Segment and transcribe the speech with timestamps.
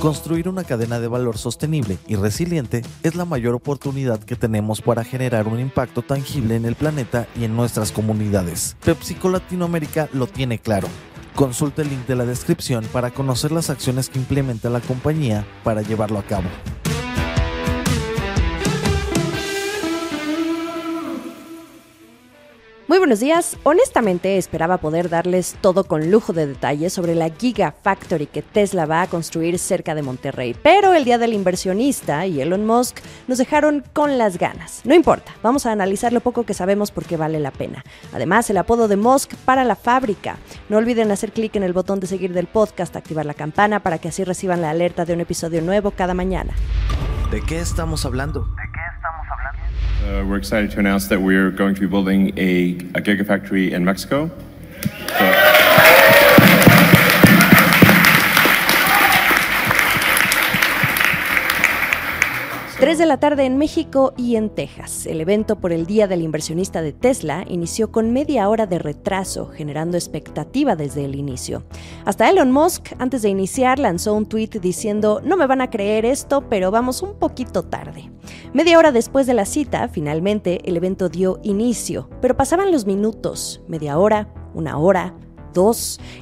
[0.00, 5.04] Construir una cadena de valor sostenible y resiliente es la mayor oportunidad que tenemos para
[5.04, 8.76] generar un impacto tangible en el planeta y en nuestras comunidades.
[8.84, 10.88] PepsiCo Latinoamérica lo tiene claro.
[11.34, 15.80] Consulta el link de la descripción para conocer las acciones que implementa la compañía para
[15.80, 16.48] llevarlo a cabo.
[22.88, 23.56] Muy buenos días.
[23.64, 29.02] Honestamente esperaba poder darles todo con lujo de detalles sobre la Gigafactory que Tesla va
[29.02, 33.82] a construir cerca de Monterrey, pero el día del inversionista y Elon Musk nos dejaron
[33.92, 34.82] con las ganas.
[34.84, 37.84] No importa, vamos a analizar lo poco que sabemos porque vale la pena.
[38.12, 40.36] Además, el apodo de Musk para la fábrica.
[40.68, 43.98] No olviden hacer clic en el botón de seguir del podcast, activar la campana para
[43.98, 46.54] que así reciban la alerta de un episodio nuevo cada mañana.
[47.32, 48.46] ¿De qué estamos hablando?
[50.06, 53.84] Uh, we're excited to announce that we're going to be building a, a gigafactory in
[53.84, 54.30] Mexico.
[55.08, 55.24] So
[62.86, 65.06] 3 de la tarde en México y en Texas.
[65.06, 69.48] El evento por el Día del Inversionista de Tesla inició con media hora de retraso,
[69.48, 71.64] generando expectativa desde el inicio.
[72.04, 76.06] Hasta Elon Musk, antes de iniciar, lanzó un tweet diciendo, no me van a creer
[76.06, 78.08] esto, pero vamos un poquito tarde.
[78.52, 83.62] Media hora después de la cita, finalmente, el evento dio inicio, pero pasaban los minutos,
[83.66, 85.12] media hora, una hora,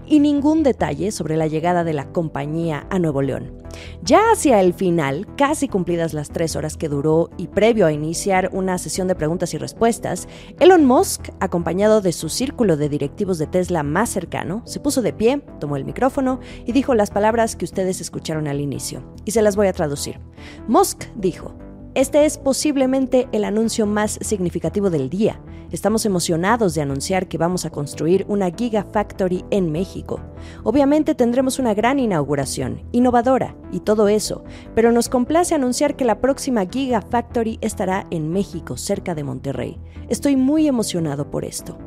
[0.07, 3.65] y ningún detalle sobre la llegada de la compañía a Nuevo León.
[4.03, 8.51] Ya hacia el final, casi cumplidas las tres horas que duró y previo a iniciar
[8.53, 10.29] una sesión de preguntas y respuestas,
[10.61, 15.13] Elon Musk, acompañado de su círculo de directivos de Tesla más cercano, se puso de
[15.13, 19.03] pie, tomó el micrófono y dijo las palabras que ustedes escucharon al inicio.
[19.25, 20.21] Y se las voy a traducir.
[20.69, 21.55] Musk dijo,
[21.95, 25.41] este es posiblemente el anuncio más significativo del día.
[25.71, 30.21] Estamos emocionados de anunciar que vamos a construir una Gigafactory en México.
[30.63, 36.21] Obviamente tendremos una gran inauguración, innovadora y todo eso, pero nos complace anunciar que la
[36.21, 39.81] próxima Gigafactory estará en México, cerca de Monterrey.
[40.09, 41.79] Estoy muy emocionado por esto.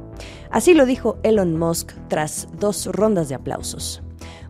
[0.52, 4.02] Así lo dijo Elon Musk tras dos rondas de aplausos.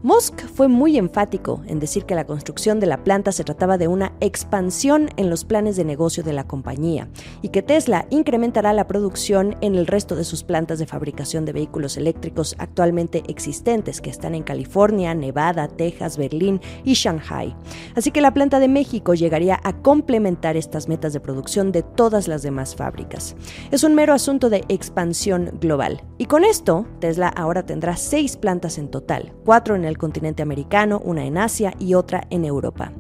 [0.04, 3.88] Musk fue muy enfático en decir que la construcción de la planta se trataba de
[3.88, 7.10] una expansión en los planes de negocio de la compañía
[7.42, 11.54] y que Tesla incrementará la producción en el resto de sus plantas de fabricación de
[11.54, 17.56] vehículos eléctricos actualmente existentes que están en California, Nevada, Texas, Berlín y Shanghai.
[17.96, 22.28] Así que la planta de México llegaría a complementar estas metas de producción de todas
[22.28, 23.36] las demás fábricas.
[23.72, 26.04] Es un mero asunto de expansión global.
[26.20, 31.02] Y con esto, Tesla ahora tendrá seis plantas en total, cuatro en el continente americano,
[31.04, 32.92] una en Asia y otra en Europa.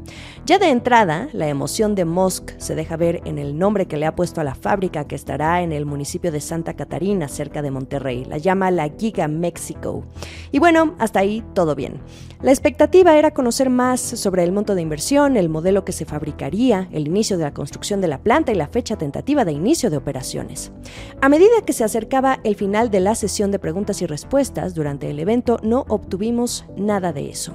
[0.46, 4.06] Ya de entrada, la emoción de Musk se deja ver en el nombre que le
[4.06, 7.72] ha puesto a la fábrica que estará en el municipio de Santa Catarina, cerca de
[7.72, 8.26] Monterrey.
[8.26, 10.06] La llama la Giga Mexico.
[10.52, 12.00] Y bueno, hasta ahí todo bien.
[12.42, 16.88] La expectativa era conocer más sobre el monto de inversión, el modelo que se fabricaría,
[16.92, 19.98] el inicio de la construcción de la planta y la fecha tentativa de inicio de
[19.98, 20.72] operaciones.
[21.20, 25.10] A medida que se acercaba el final de la sesión de preguntas y respuestas durante
[25.10, 27.54] el evento, no obtuvimos nada de eso.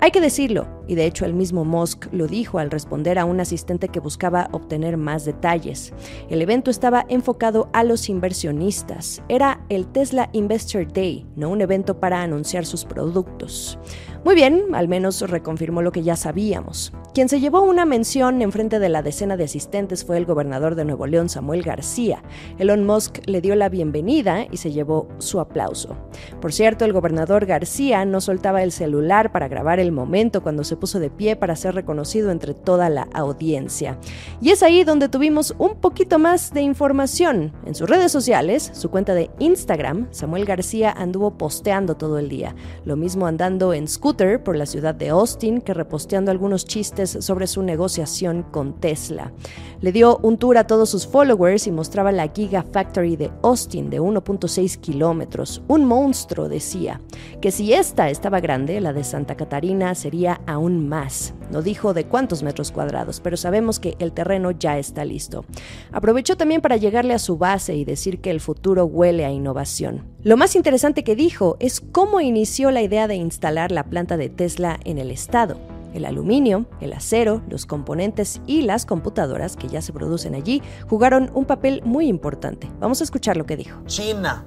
[0.00, 3.40] Hay que decirlo, y de hecho el mismo Musk lo dijo al responder a un
[3.40, 5.92] asistente que buscaba obtener más detalles.
[6.28, 9.22] El evento estaba enfocado a los inversionistas.
[9.28, 13.78] Era el Tesla Investor Day, no un evento para anunciar sus productos.
[14.24, 16.92] Muy bien, al menos reconfirmó lo que ya sabíamos.
[17.14, 20.74] Quien se llevó una mención en frente de la decena de asistentes fue el gobernador
[20.74, 22.22] de Nuevo León, Samuel García.
[22.58, 25.96] Elon Musk le dio la bienvenida y se llevó su aplauso.
[26.40, 30.75] Por cierto, el gobernador García no soltaba el celular para grabar el momento cuando se
[30.78, 33.98] puso de pie para ser reconocido entre toda la audiencia.
[34.40, 37.52] Y es ahí donde tuvimos un poquito más de información.
[37.64, 42.54] En sus redes sociales, su cuenta de Instagram, Samuel García anduvo posteando todo el día.
[42.84, 47.46] Lo mismo andando en scooter por la ciudad de Austin que reposteando algunos chistes sobre
[47.46, 49.32] su negociación con Tesla.
[49.80, 54.00] Le dio un tour a todos sus followers y mostraba la Gigafactory de Austin de
[54.00, 55.62] 1.6 kilómetros.
[55.68, 57.00] Un monstruo, decía,
[57.40, 61.34] que si esta estaba grande, la de Santa Catarina sería aún más.
[61.50, 65.44] No dijo de cuántos metros cuadrados, pero sabemos que el terreno ya está listo.
[65.92, 70.04] Aprovechó también para llegarle a su base y decir que el futuro huele a innovación.
[70.22, 74.28] Lo más interesante que dijo es cómo inició la idea de instalar la planta de
[74.28, 75.58] Tesla en el estado.
[75.94, 81.30] El aluminio, el acero, los componentes y las computadoras que ya se producen allí jugaron
[81.32, 82.68] un papel muy importante.
[82.80, 83.80] Vamos a escuchar lo que dijo.
[83.86, 84.44] China,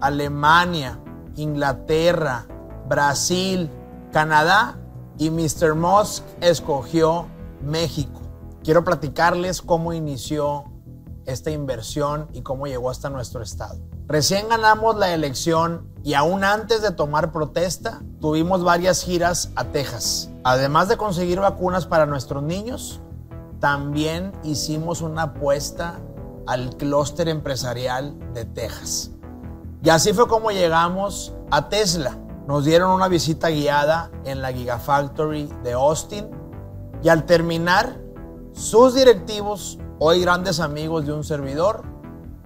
[0.00, 0.98] Alemania,
[1.36, 2.46] Inglaterra,
[2.88, 3.70] Brasil,
[4.12, 4.81] Canadá
[5.18, 5.74] y Mr.
[5.74, 7.26] Musk escogió
[7.64, 8.20] México.
[8.62, 10.64] Quiero platicarles cómo inició
[11.26, 13.78] esta inversión y cómo llegó hasta nuestro estado.
[14.06, 20.30] Recién ganamos la elección y aún antes de tomar protesta, tuvimos varias giras a Texas.
[20.44, 23.00] Además de conseguir vacunas para nuestros niños,
[23.60, 26.00] también hicimos una apuesta
[26.46, 29.12] al clúster empresarial de Texas.
[29.84, 32.18] Y así fue como llegamos a Tesla.
[32.46, 36.28] Nos dieron una visita guiada en la Gigafactory de Austin
[37.02, 38.00] y al terminar,
[38.52, 41.82] sus directivos, hoy grandes amigos de un servidor,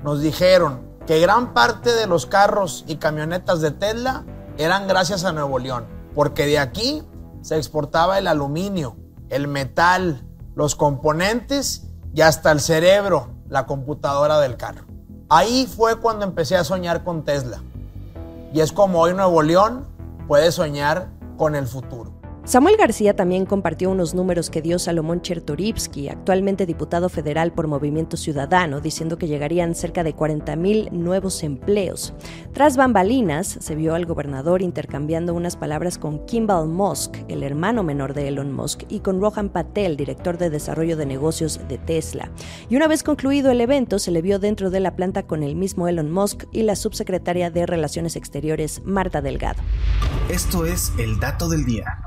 [0.05, 4.25] nos dijeron que gran parte de los carros y camionetas de Tesla
[4.59, 7.03] eran gracias a Nuevo León, porque de aquí
[7.41, 8.97] se exportaba el aluminio,
[9.31, 14.85] el metal, los componentes y hasta el cerebro, la computadora del carro.
[15.29, 17.63] Ahí fue cuando empecé a soñar con Tesla.
[18.53, 19.87] Y es como hoy Nuevo León
[20.27, 22.16] puede soñar con el futuro.
[22.47, 28.17] Samuel García también compartió unos números que dio Salomón Chertorivsky, actualmente diputado federal por Movimiento
[28.17, 32.15] Ciudadano, diciendo que llegarían cerca de 40.000 nuevos empleos.
[32.53, 38.15] Tras bambalinas, se vio al gobernador intercambiando unas palabras con Kimball Musk, el hermano menor
[38.15, 42.31] de Elon Musk, y con Rohan Patel, director de desarrollo de negocios de Tesla.
[42.69, 45.57] Y una vez concluido el evento, se le vio dentro de la planta con el
[45.57, 49.61] mismo Elon Musk y la subsecretaria de Relaciones Exteriores, Marta Delgado.
[50.29, 52.06] Esto es el dato del día.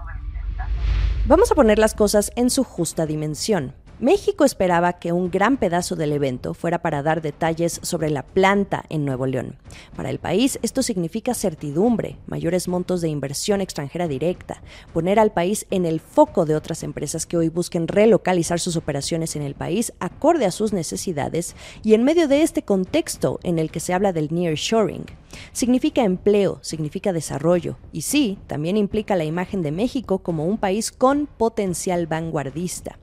[1.30, 3.76] Vamos a poner las cosas en su justa dimensión.
[4.02, 8.86] México esperaba que un gran pedazo del evento fuera para dar detalles sobre la planta
[8.88, 9.58] en Nuevo León.
[9.94, 14.62] Para el país esto significa certidumbre, mayores montos de inversión extranjera directa,
[14.94, 19.36] poner al país en el foco de otras empresas que hoy busquen relocalizar sus operaciones
[19.36, 23.70] en el país acorde a sus necesidades y en medio de este contexto en el
[23.70, 25.08] que se habla del nearshoring.
[25.52, 30.94] Significa empleo, significa desarrollo y sí, también implica la imagen de México como un país
[30.94, 32.98] con potencial vanguardista.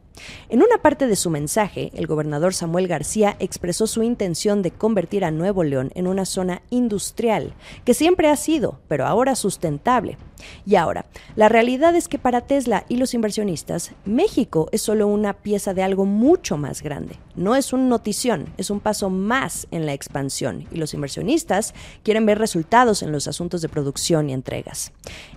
[0.48, 5.24] En una parte de su mensaje, el gobernador Samuel García expresó su intención de convertir
[5.24, 7.54] a Nuevo León en una zona industrial,
[7.84, 10.18] que siempre ha sido, pero ahora sustentable.
[10.64, 15.32] Y ahora, la realidad es que para Tesla y los inversionistas, México es solo una
[15.34, 17.16] pieza de algo mucho más grande.
[17.34, 22.24] No es un notición, es un paso más en la expansión y los inversionistas quieren
[22.26, 24.92] ver resultados en los asuntos de producción y entregas.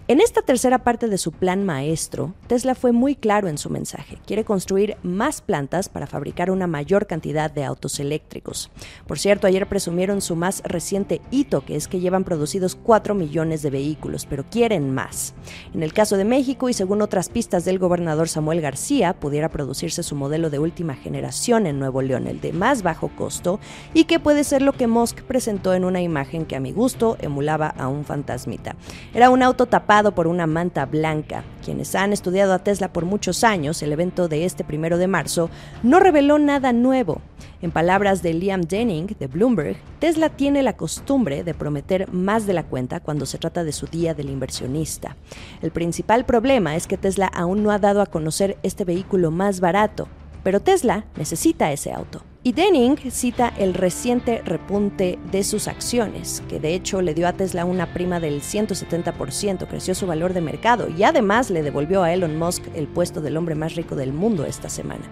[0.07, 4.18] En esta tercera parte de su plan maestro, Tesla fue muy claro en su mensaje.
[4.25, 8.72] Quiere construir más plantas para fabricar una mayor cantidad de autos eléctricos.
[9.06, 13.62] Por cierto, ayer presumieron su más reciente hito, que es que llevan producidos 4 millones
[13.62, 15.34] de vehículos, pero quieren más.
[15.74, 20.04] En el caso de México, y según otras pistas del gobernador Samuel García, pudiera producirse
[20.04, 23.60] su modelo de última generación en Nuevo León, el de más bajo costo,
[23.94, 27.18] y que puede ser lo que Musk presentó en una imagen que a mi gusto
[27.20, 28.76] emulaba a un fantasmita.
[29.14, 31.44] Era un auto tapado por una manta blanca.
[31.64, 35.50] Quienes han estudiado a Tesla por muchos años, el evento de este primero de marzo
[35.84, 37.22] no reveló nada nuevo.
[37.62, 42.54] En palabras de Liam Denning de Bloomberg, Tesla tiene la costumbre de prometer más de
[42.54, 45.18] la cuenta cuando se trata de su día del inversionista.
[45.62, 49.60] El principal problema es que Tesla aún no ha dado a conocer este vehículo más
[49.60, 50.08] barato,
[50.42, 52.22] pero Tesla necesita ese auto.
[52.42, 57.34] Y Denning cita el reciente repunte de sus acciones, que de hecho le dio a
[57.34, 62.14] Tesla una prima del 170%, creció su valor de mercado y además le devolvió a
[62.14, 65.04] Elon Musk el puesto del hombre más rico del mundo esta semana.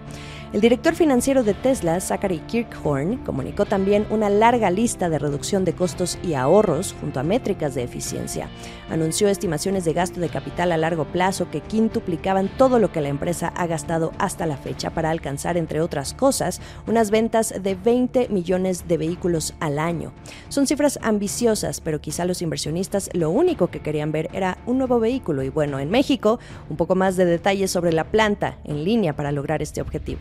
[0.54, 5.74] El director financiero de Tesla, Zachary Kirkhorn, comunicó también una larga lista de reducción de
[5.74, 8.48] costos y ahorros junto a métricas de eficiencia.
[8.88, 13.10] Anunció estimaciones de gasto de capital a largo plazo que quintuplicaban todo lo que la
[13.10, 18.86] empresa ha gastado hasta la fecha para alcanzar, entre otras cosas, unas de 20 millones
[18.86, 20.12] de vehículos al año.
[20.48, 25.00] Son cifras ambiciosas, pero quizá los inversionistas lo único que querían ver era un nuevo
[25.00, 26.38] vehículo y bueno, en México,
[26.70, 30.20] un poco más de detalles sobre la planta en línea para lograr este objetivo.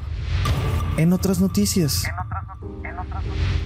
[0.98, 2.04] En otras noticias.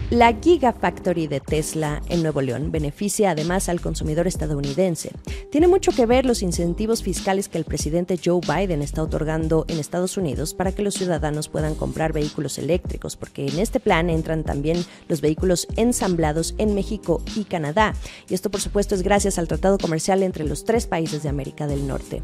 [0.09, 5.11] La Gigafactory de Tesla en Nuevo León beneficia además al consumidor estadounidense.
[5.49, 9.79] Tiene mucho que ver los incentivos fiscales que el presidente Joe Biden está otorgando en
[9.79, 14.43] Estados Unidos para que los ciudadanos puedan comprar vehículos eléctricos, porque en este plan entran
[14.43, 17.93] también los vehículos ensamblados en México y Canadá.
[18.27, 21.67] Y esto por supuesto es gracias al tratado comercial entre los tres países de América
[21.67, 22.21] del Norte.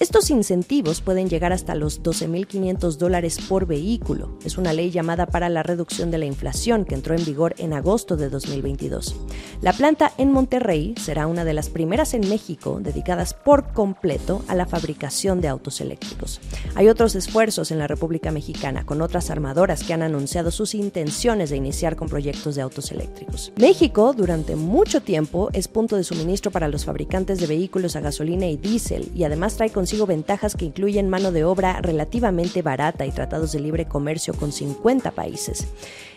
[0.00, 4.38] Estos incentivos pueden llegar hasta los 12.500 dólares por vehículo.
[4.44, 6.47] Es una ley llamada para la reducción de la inflación
[6.86, 9.14] que entró en vigor en agosto de 2022.
[9.60, 14.54] La planta en Monterrey será una de las primeras en México dedicadas por completo a
[14.54, 16.40] la fabricación de autos eléctricos.
[16.74, 21.50] Hay otros esfuerzos en la República Mexicana con otras armadoras que han anunciado sus intenciones
[21.50, 23.52] de iniciar con proyectos de autos eléctricos.
[23.56, 28.46] México durante mucho tiempo es punto de suministro para los fabricantes de vehículos a gasolina
[28.46, 33.10] y diésel y además trae consigo ventajas que incluyen mano de obra relativamente barata y
[33.10, 35.66] tratados de libre comercio con 50 países.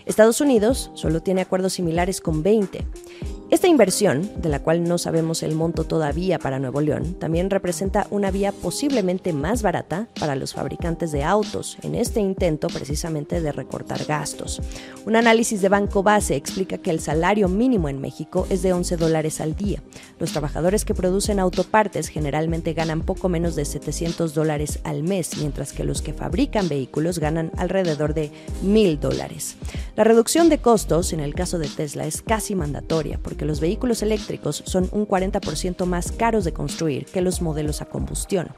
[0.05, 2.85] Estados Unidos solo tiene acuerdos similares con 20.
[3.51, 8.07] Esta inversión, de la cual no sabemos el monto todavía para Nuevo León, también representa
[8.09, 13.51] una vía posiblemente más barata para los fabricantes de autos en este intento precisamente de
[13.51, 14.61] recortar gastos.
[15.05, 18.95] Un análisis de Banco Base explica que el salario mínimo en México es de 11
[18.95, 19.83] dólares al día.
[20.17, 25.73] Los trabajadores que producen autopartes generalmente ganan poco menos de 700 dólares al mes, mientras
[25.73, 28.31] que los que fabrican vehículos ganan alrededor de
[28.63, 29.57] 1.000 dólares.
[29.97, 34.01] La reducción de costos en el caso de Tesla es casi mandatoria porque los vehículos
[34.01, 38.49] eléctricos son un 40% más caros de construir que los modelos a combustión.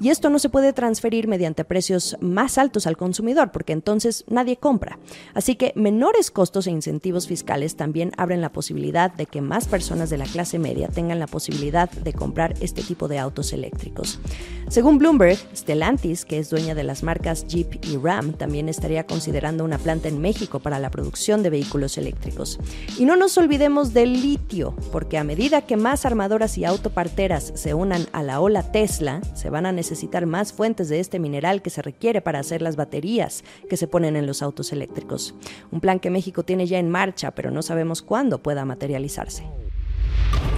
[0.00, 4.56] Y esto no se puede transferir mediante precios más altos al consumidor porque entonces nadie
[4.56, 4.98] compra.
[5.34, 10.10] Así que menores costos e incentivos fiscales también abren la posibilidad de que más personas
[10.10, 14.20] de la clase media tengan la posibilidad de comprar este tipo de autos eléctricos.
[14.68, 19.64] Según Bloomberg, Stellantis, que es dueña de las marcas Jeep y Ram, también estaría considerando
[19.64, 22.58] una planta en México para la producción de vehículos eléctricos.
[22.98, 27.74] Y no nos olvidemos del litio, porque a medida que más armadoras y autoparteras se
[27.74, 31.70] unan a la ola Tesla, se van a necesitar más fuentes de este mineral que
[31.70, 35.34] se requiere para hacer las baterías que se ponen en los autos eléctricos.
[35.70, 39.44] Un plan que México tiene ya en marcha, pero no sabemos cuándo pueda materializarse.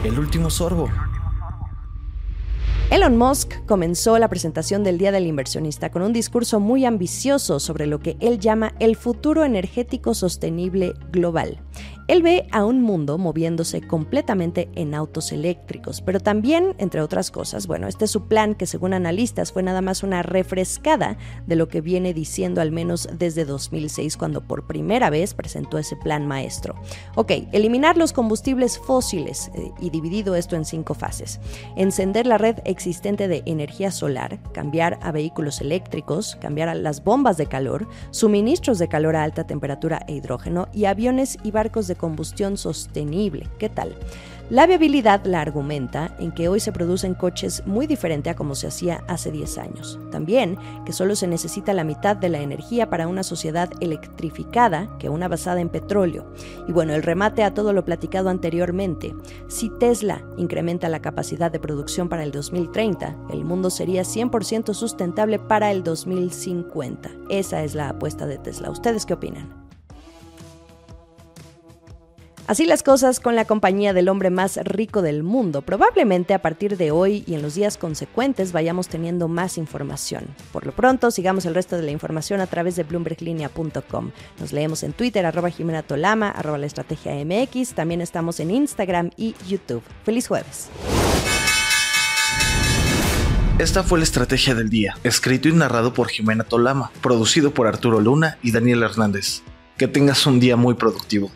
[0.05, 0.89] El último sorbo.
[2.89, 7.89] Elon Musk comenzó la presentación del Día del Inversionista con un discurso muy ambicioso sobre
[7.89, 11.59] lo que él llama el futuro energético sostenible global.
[12.09, 17.67] Él ve a un mundo moviéndose completamente en autos eléctricos, pero también, entre otras cosas,
[17.67, 21.67] bueno, este es su plan que según analistas fue nada más una refrescada de lo
[21.67, 26.77] que viene diciendo al menos desde 2006 cuando por primera vez presentó ese plan maestro.
[27.17, 31.41] Ok, eliminar los combustibles fósiles eh, y dividido esto en cinco fases.
[31.77, 37.37] Encender la red existente de energía solar, cambiar a vehículos eléctricos, cambiar a las bombas
[37.37, 42.57] de calor, suministros de calor a alta temperatura e hidrógeno y aviones y barcos combustión
[42.57, 43.49] sostenible.
[43.59, 43.97] ¿Qué tal?
[44.49, 48.69] La viabilidad la argumenta en que hoy se producen coches muy diferente a como se
[48.69, 49.99] hacía hace 10 años.
[50.13, 55.09] También que solo se necesita la mitad de la energía para una sociedad electrificada que
[55.09, 56.33] una basada en petróleo.
[56.69, 59.17] Y bueno, el remate a todo lo platicado anteriormente.
[59.49, 65.41] Si Tesla incrementa la capacidad de producción para el 2030, el mundo sería 100% sustentable
[65.41, 67.11] para el 2050.
[67.31, 68.71] Esa es la apuesta de Tesla.
[68.71, 69.66] ¿Ustedes qué opinan?
[72.47, 75.63] Así las cosas con la compañía del hombre más rico del mundo.
[75.63, 80.27] Probablemente a partir de hoy y en los días consecuentes vayamos teniendo más información.
[80.53, 84.13] Por lo pronto, sigamos el resto de la información a través de bloomberglinea.com.
[84.39, 87.75] Nos leemos en Twitter, arroba Jimena Tolama, arroba la estrategia MX.
[87.75, 89.83] También estamos en Instagram y YouTube.
[90.05, 90.69] Feliz jueves.
[93.59, 98.01] Esta fue la estrategia del día, escrito y narrado por Jimena Tolama, producido por Arturo
[98.01, 99.43] Luna y Daniel Hernández.
[99.77, 101.33] Que tengas un día muy productivo.